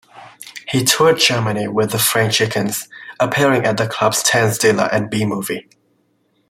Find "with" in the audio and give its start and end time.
1.67-1.91